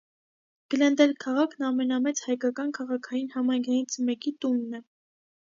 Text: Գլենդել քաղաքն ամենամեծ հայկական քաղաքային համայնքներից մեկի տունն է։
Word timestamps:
Գլենդել 0.73 1.11
քաղաքն 1.23 1.65
ամենամեծ 1.67 2.23
հայկական 2.31 2.73
քաղաքային 2.79 3.29
համայնքներից 3.35 4.01
մեկի 4.09 4.35
տունն 4.47 4.83
է։ 4.83 4.83